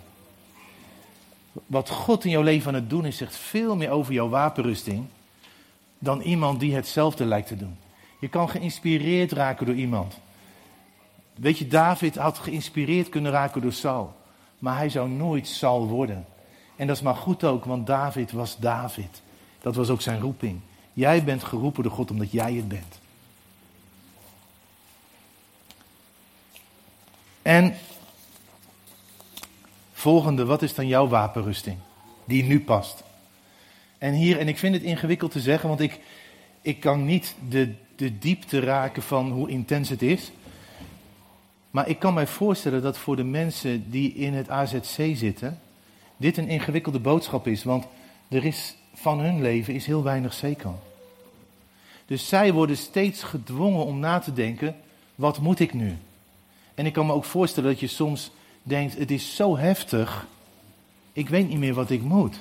[1.67, 5.07] Wat God in jouw leven aan het doen is, zegt veel meer over jouw wapenrusting
[5.99, 7.77] dan iemand die hetzelfde lijkt te doen.
[8.21, 10.19] Je kan geïnspireerd raken door iemand.
[11.35, 14.15] Weet je, David had geïnspireerd kunnen raken door Saul.
[14.59, 16.27] Maar hij zou nooit Saul worden.
[16.77, 19.23] En dat is maar goed ook, want David was David.
[19.61, 20.61] Dat was ook zijn roeping.
[20.93, 23.01] Jij bent geroepen door God omdat jij het bent.
[27.43, 27.75] En
[29.93, 31.79] volgende, wat is dan jouw wapenrusting?
[32.25, 33.05] Die nu past.
[33.99, 36.01] En hier, en ik vind het ingewikkeld te zeggen, want ik,
[36.63, 40.33] ik kan niet de, de diepte raken van hoe intens het is.
[41.71, 45.61] Maar ik kan mij voorstellen dat voor de mensen die in het AZC zitten,
[46.17, 47.65] dit een ingewikkelde boodschap is.
[47.65, 47.85] Want
[48.29, 50.73] er is van hun leven is heel weinig zeker.
[52.07, 54.77] Dus zij worden steeds gedwongen om na te denken,
[55.15, 55.97] wat moet ik nu?
[56.75, 58.31] En ik kan me ook voorstellen dat je soms
[58.63, 60.27] denkt, het is zo heftig,
[61.13, 62.41] ik weet niet meer wat ik moet.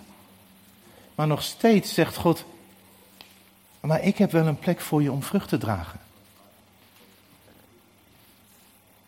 [1.15, 2.45] Maar nog steeds zegt God,
[3.79, 5.99] maar ik heb wel een plek voor je om vrucht te dragen.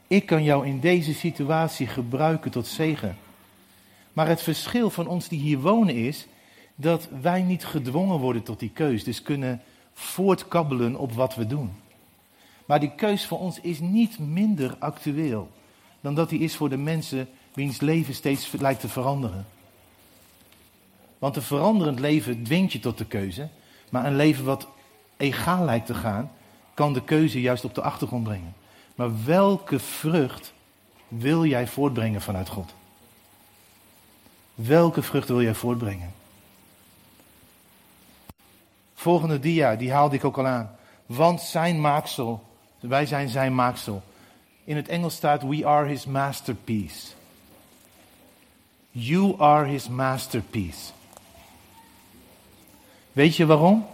[0.08, 3.18] Ik kan jou in deze situatie gebruiken tot zegen.
[4.18, 6.28] Maar het verschil van ons die hier wonen is
[6.76, 9.04] dat wij niet gedwongen worden tot die keus.
[9.04, 9.62] Dus kunnen
[9.94, 11.72] voortkabbelen op wat we doen.
[12.66, 15.52] Maar die keus voor ons is niet minder actueel
[16.02, 19.46] dan dat die is voor de mensen wiens leven steeds lijkt te veranderen.
[21.18, 23.50] Want een veranderend leven dwingt je tot de keuze,
[23.90, 24.68] maar een leven wat
[25.18, 26.32] egaal lijkt te gaan,
[26.74, 28.54] kan de keuze juist op de achtergrond brengen.
[28.96, 30.54] Maar welke vrucht
[31.08, 32.76] wil jij voortbrengen vanuit God?
[34.58, 36.14] Welke vrucht wil jij voortbrengen?
[38.94, 40.76] Volgende dia, die haalde ik ook al aan.
[41.06, 42.44] Want zijn maaksel,
[42.80, 44.04] wij zijn zijn maaksel.
[44.64, 47.08] In het Engels staat, we are his masterpiece.
[48.92, 50.92] You are his masterpiece.
[53.12, 53.88] Weet je waarom?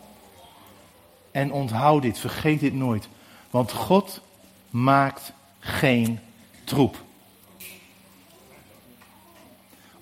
[1.32, 3.08] En onthoud dit, vergeet dit nooit.
[3.50, 4.22] Want God
[4.70, 6.20] maakt geen
[6.64, 7.02] troep.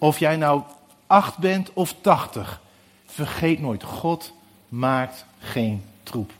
[0.01, 0.61] Of jij nou
[1.07, 2.61] acht bent of tachtig,
[3.05, 4.33] vergeet nooit, God
[4.69, 6.31] maakt geen troep.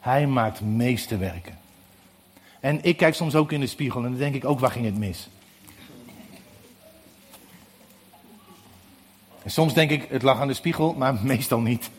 [0.00, 1.58] Hij maakt meesterwerken.
[2.60, 4.84] En ik kijk soms ook in de spiegel en dan denk ik ook, waar ging
[4.84, 5.28] het mis?
[9.42, 11.90] En soms denk ik, het lag aan de spiegel, maar meestal niet.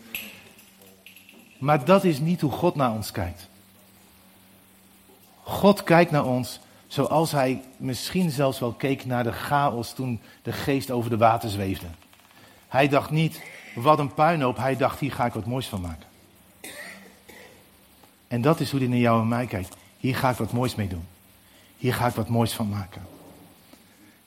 [1.58, 3.48] Maar dat is niet hoe God naar ons kijkt.
[5.44, 10.52] God kijkt naar ons zoals hij misschien zelfs wel keek naar de chaos toen de
[10.52, 11.88] geest over de water zweefde.
[12.68, 13.42] Hij dacht niet,
[13.76, 16.08] wat een puinhoop, hij dacht, hier ga ik wat moois van maken.
[18.28, 19.76] En dat is hoe hij naar jou en mij kijkt.
[19.98, 21.06] Hier ga ik wat moois mee doen.
[21.78, 23.02] Hier ga ik wat moois van maken.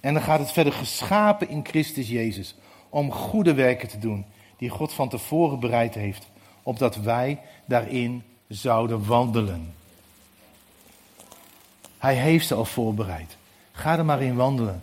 [0.00, 2.54] En dan gaat het verder geschapen in Christus Jezus.
[2.88, 4.24] Om goede werken te doen.
[4.56, 6.26] Die God van tevoren bereid heeft.
[6.62, 9.74] Opdat wij daarin zouden wandelen.
[11.98, 13.36] Hij heeft ze al voorbereid.
[13.72, 14.82] Ga er maar in wandelen.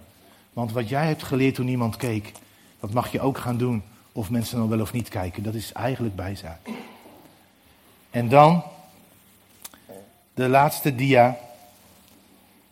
[0.54, 2.32] Want wat jij hebt geleerd toen niemand keek.
[2.80, 3.84] Dat mag je ook gaan doen.
[4.12, 5.44] Of mensen dan wel of niet kijken.
[5.44, 6.60] Dat is eigenlijk bijzaak.
[8.10, 8.64] En dan
[10.34, 11.38] de laatste dia.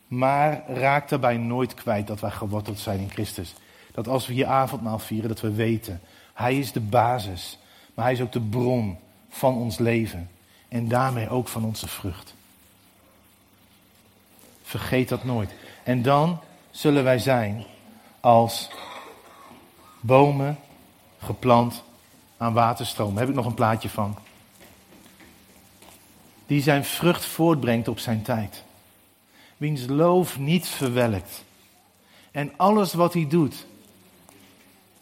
[0.08, 3.56] Maar raak daarbij nooit kwijt dat wij geworteld zijn in Christus.
[3.91, 6.01] Dat als we hier avondmaal vieren, dat we weten.
[6.34, 7.58] Hij is de basis.
[7.93, 8.97] Maar hij is ook de bron
[9.29, 10.29] van ons leven.
[10.67, 12.34] En daarmee ook van onze vrucht.
[14.73, 15.51] Vergeet dat nooit.
[15.83, 17.65] En dan zullen wij zijn
[18.19, 18.69] als
[19.99, 20.59] bomen
[21.17, 21.83] geplant
[22.38, 23.17] aan waterstromen.
[23.17, 24.17] Heb ik nog een plaatje van
[26.45, 28.63] die zijn vrucht voortbrengt op zijn tijd.
[29.57, 31.43] Wiens loof niet verwelkt.
[32.31, 33.65] En alles wat hij doet,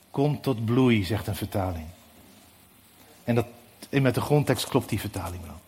[0.09, 1.87] komt tot bloei, zegt een vertaling.
[3.23, 3.45] En, dat,
[3.89, 5.59] en met de grondtekst klopt die vertaling wel.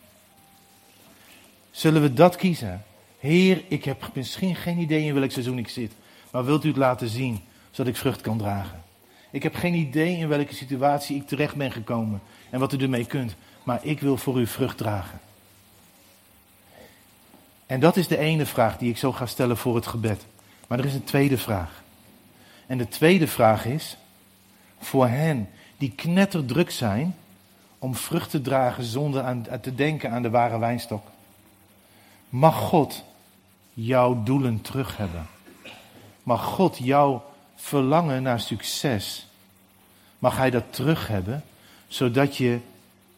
[1.70, 2.84] Zullen we dat kiezen?
[3.24, 5.92] Heer, ik heb misschien geen idee in welk seizoen ik zit,
[6.30, 8.82] maar wilt u het laten zien, zodat ik vrucht kan dragen?
[9.30, 13.04] Ik heb geen idee in welke situatie ik terecht ben gekomen en wat u ermee
[13.04, 15.20] kunt, maar ik wil voor u vrucht dragen.
[17.66, 20.26] En dat is de ene vraag die ik zo ga stellen voor het gebed.
[20.68, 21.82] Maar er is een tweede vraag.
[22.66, 23.96] En de tweede vraag is,
[24.78, 27.16] voor hen die knetterdruk zijn
[27.78, 31.06] om vrucht te dragen zonder aan, te denken aan de ware wijnstok.
[32.28, 33.04] Mag God
[33.74, 35.26] jouw doelen terug hebben?
[36.22, 37.24] Mag God jouw
[37.56, 39.26] verlangen naar succes,
[40.18, 41.44] mag Hij dat terug hebben,
[41.86, 42.58] zodat je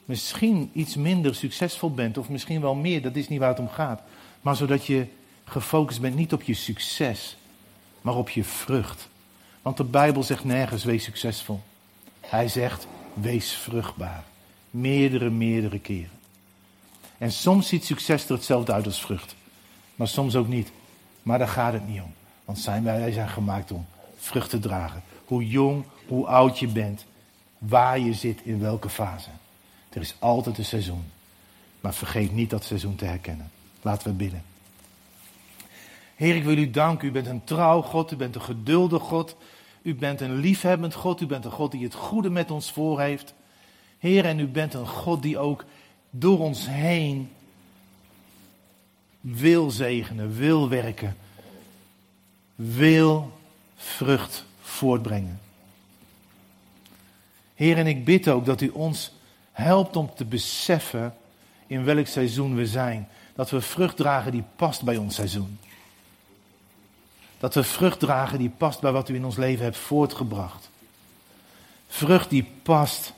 [0.04, 3.68] misschien iets minder succesvol bent, of misschien wel meer, dat is niet waar het om
[3.68, 4.02] gaat.
[4.40, 5.06] Maar zodat je
[5.44, 7.36] gefocust bent niet op je succes,
[8.00, 9.08] maar op je vrucht.
[9.62, 11.60] Want de Bijbel zegt nergens wees succesvol.
[12.20, 14.24] Hij zegt wees vruchtbaar.
[14.70, 16.10] Meerdere, meerdere keren.
[17.18, 19.34] En soms ziet succes er hetzelfde uit als vrucht.
[19.96, 20.72] Maar soms ook niet.
[21.22, 22.12] Maar daar gaat het niet om.
[22.44, 23.86] Want wij zijn gemaakt om
[24.16, 25.02] vrucht te dragen.
[25.24, 27.04] Hoe jong, hoe oud je bent.
[27.58, 29.28] Waar je zit, in welke fase.
[29.88, 31.04] Er is altijd een seizoen.
[31.80, 33.50] Maar vergeet niet dat seizoen te herkennen.
[33.82, 34.42] Laten we bidden.
[36.16, 37.08] Heer, ik wil u danken.
[37.08, 39.36] U bent een trouw God, u bent een geduldig God.
[39.82, 43.00] U bent een liefhebbend God, u bent een God die het goede met ons voor
[43.00, 43.34] heeft.
[43.98, 45.64] Heer, en u bent een God die ook
[46.10, 47.30] door ons heen
[49.34, 51.16] wil zegenen, wil werken,
[52.54, 53.32] wil
[53.76, 55.40] vrucht voortbrengen.
[57.54, 59.12] Heer, en ik bid ook dat u ons
[59.52, 61.14] helpt om te beseffen
[61.66, 65.58] in welk seizoen we zijn dat we vrucht dragen die past bij ons seizoen.
[67.38, 70.70] Dat we vrucht dragen die past bij wat u in ons leven hebt voortgebracht.
[71.88, 73.12] Vrucht die past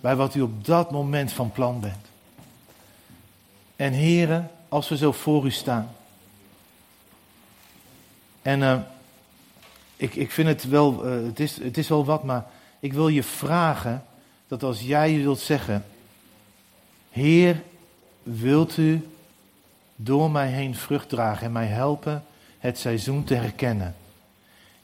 [0.00, 2.06] bij wat u op dat moment van plan bent.
[3.76, 5.90] En heren, als we zo voor u staan.
[8.42, 8.78] En uh,
[9.96, 12.46] ik, ik vind het wel, uh, het, is, het is wel wat, maar
[12.80, 14.04] ik wil je vragen
[14.48, 15.84] dat als jij wilt zeggen,
[17.10, 17.62] Heer,
[18.22, 19.08] wilt u
[19.96, 22.24] door mij heen vrucht dragen en mij helpen
[22.58, 23.94] het seizoen te herkennen?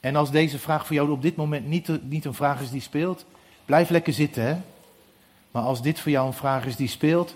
[0.01, 2.80] En als deze vraag voor jou op dit moment niet, niet een vraag is die
[2.80, 3.24] speelt,
[3.64, 4.57] blijf lekker zitten hè.
[5.51, 7.34] Maar als dit voor jou een vraag is die speelt,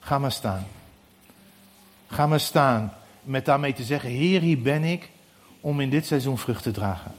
[0.00, 0.66] ga maar staan.
[2.14, 2.92] Ga maar staan
[3.22, 5.10] met daarmee te zeggen, Heer, hier ben ik
[5.60, 7.12] om in dit seizoen vrucht te dragen.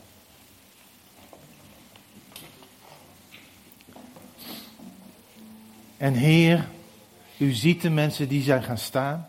[5.98, 6.68] En Heer,
[7.38, 9.28] u ziet de mensen die zijn gaan staan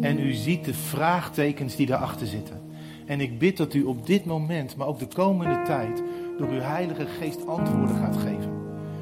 [0.00, 2.60] en u ziet de vraagtekens die daarachter zitten.
[3.06, 6.02] En ik bid dat u op dit moment, maar ook de komende tijd,
[6.38, 8.52] door uw Heilige Geest antwoorden gaat geven.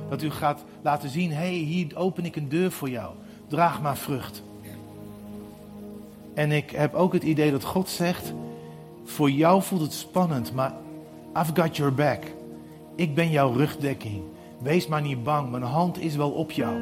[0.08, 3.14] Dat u gaat laten zien, hé, hey, hier open ik een deur voor jou.
[3.48, 4.42] Draag maar vrucht.
[6.34, 8.32] En ik heb ook het idee dat God zegt,
[9.04, 10.74] voor jou voelt het spannend, maar
[11.36, 12.22] I've got your back.
[12.96, 14.22] Ik ben jouw rugdekking.
[14.58, 16.78] Wees maar niet bang, mijn hand is wel op jou.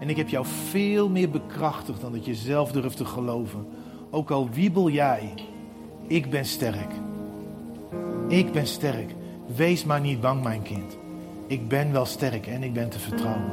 [0.00, 3.66] En ik heb jou veel meer bekrachtigd dan dat je zelf durft te geloven.
[4.10, 5.32] Ook al wiebel jij,
[6.06, 6.92] ik ben sterk.
[8.28, 9.14] Ik ben sterk.
[9.56, 10.96] Wees maar niet bang, mijn kind.
[11.46, 13.52] Ik ben wel sterk en ik ben te vertrouwen.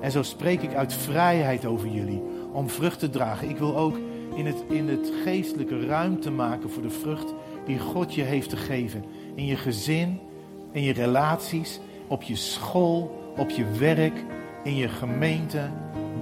[0.00, 3.48] En zo spreek ik uit vrijheid over jullie om vrucht te dragen.
[3.48, 3.96] Ik wil ook
[4.34, 7.34] in het, in het geestelijke ruimte maken voor de vrucht
[7.66, 9.04] die God je heeft te geven.
[9.34, 10.20] In je gezin,
[10.72, 14.24] in je relaties, op je school, op je werk,
[14.62, 15.70] in je gemeente.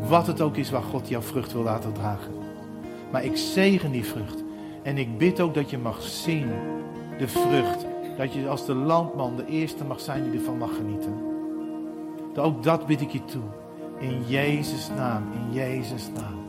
[0.08, 2.32] Wat het ook is waar God jouw vrucht wil laten dragen.
[3.10, 4.44] Maar ik zegen die vrucht.
[4.82, 6.48] En ik bid ook dat je mag zien
[7.18, 7.86] de vrucht.
[8.16, 11.14] Dat je als de landman de eerste mag zijn die ervan mag genieten.
[12.36, 13.42] Ook dat bid ik je toe.
[13.98, 16.41] In Jezus' naam, in Jezus' naam,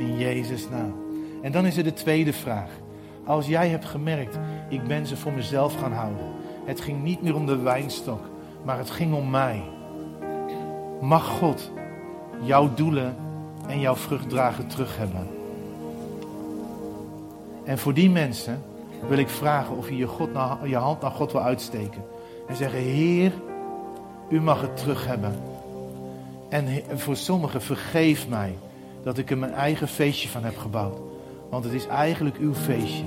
[0.00, 0.94] in Jezus' naam.
[1.42, 2.70] En dan is er de tweede vraag.
[3.24, 4.38] Als jij hebt gemerkt,
[4.68, 6.26] ik ben ze voor mezelf gaan houden.
[6.64, 8.20] Het ging niet meer om de wijnstok,
[8.64, 9.62] maar het ging om mij.
[11.00, 11.70] Mag God
[12.42, 13.16] jouw doelen
[13.66, 15.28] en jouw vruchtdragen terug hebben.
[17.64, 18.62] En voor die mensen
[19.08, 22.02] wil ik vragen of je je, God naar, je hand naar God wil uitsteken.
[22.48, 23.32] En zeggen, Heer,
[24.28, 25.34] u mag het terug hebben.
[26.48, 28.54] En voor sommigen, vergeef mij
[29.02, 30.98] dat ik er mijn eigen feestje van heb gebouwd.
[31.50, 33.04] Want het is eigenlijk uw feestje.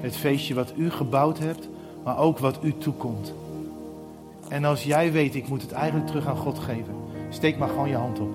[0.00, 1.68] Het feestje wat u gebouwd hebt,
[2.04, 3.32] maar ook wat u toekomt.
[4.48, 6.94] En als jij weet, ik moet het eigenlijk terug aan God geven,
[7.28, 8.34] steek maar gewoon je hand op.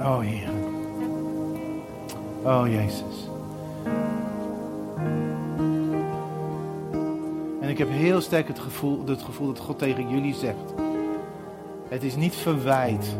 [0.00, 0.48] Oh Heer.
[2.42, 3.28] Oh Jezus.
[7.60, 10.74] En ik heb heel sterk het gevoel, het gevoel dat God tegen jullie zegt.
[11.88, 13.16] Het is niet verwijt.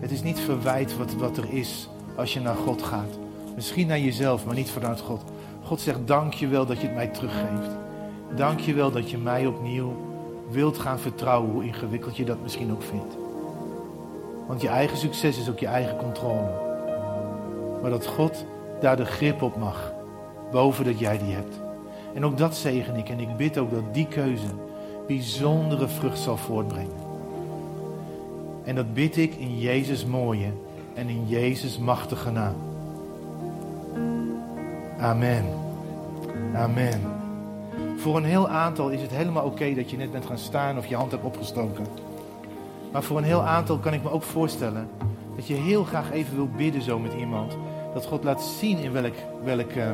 [0.00, 3.18] Het is niet verwijt wat, wat er is als je naar God gaat.
[3.54, 5.22] Misschien naar jezelf, maar niet vanuit God.
[5.62, 7.76] God zegt, dank je wel dat je het mij teruggeeft.
[8.34, 9.96] Dank je wel dat je mij opnieuw
[10.50, 13.16] wilt gaan vertrouwen, hoe ingewikkeld je dat misschien ook vindt.
[14.46, 16.50] Want je eigen succes is ook je eigen controle.
[17.82, 18.44] Maar dat God
[18.80, 19.92] daar de grip op mag,
[20.50, 21.60] boven dat jij die hebt.
[22.14, 23.08] En ook dat zegen ik.
[23.08, 24.48] En ik bid ook dat die keuze
[25.06, 27.07] bijzondere vrucht zal voortbrengen.
[28.68, 30.52] En dat bid ik in Jezus mooie
[30.94, 32.54] en in Jezus machtige naam.
[34.98, 35.44] Amen.
[36.54, 37.00] Amen.
[37.96, 40.86] Voor een heel aantal is het helemaal oké dat je net bent gaan staan of
[40.86, 41.86] je hand hebt opgestoken.
[42.92, 44.88] Maar voor een heel aantal kan ik me ook voorstellen
[45.36, 47.56] dat je heel graag even wil bidden zo met iemand.
[47.94, 49.14] Dat God laat zien in welk,
[49.44, 49.92] welk uh,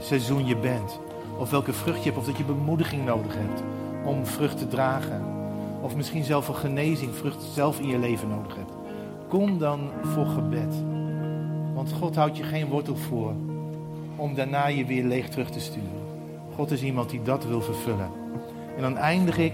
[0.00, 0.98] seizoen je bent.
[1.38, 2.18] Of welke vrucht je hebt.
[2.18, 3.62] Of dat je bemoediging nodig hebt
[4.04, 5.33] om vrucht te dragen.
[5.84, 8.72] Of misschien zelf een genezing, vrucht zelf in je leven nodig hebt.
[9.28, 10.74] Kom dan voor gebed.
[11.74, 13.32] Want God houdt je geen wortel voor
[14.16, 16.02] om daarna je weer leeg terug te sturen.
[16.54, 18.10] God is iemand die dat wil vervullen.
[18.76, 19.52] En dan eindig ik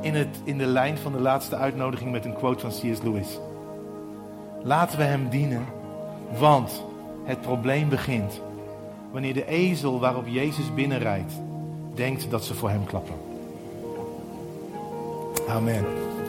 [0.00, 3.02] in, het, in de lijn van de laatste uitnodiging met een quote van C.S.
[3.02, 3.38] Lewis.
[4.62, 5.64] Laten we hem dienen,
[6.38, 6.84] want
[7.24, 8.40] het probleem begint
[9.12, 11.32] wanneer de ezel waarop Jezus binnenrijdt,
[11.94, 13.21] denkt dat ze voor hem klappen.
[15.52, 16.21] Amen.